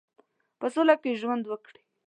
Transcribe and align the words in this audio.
په 0.59 0.67
سوله 0.73 0.95
کې 1.01 1.19
ژوند 1.21 1.43
وکړي. 1.47 1.81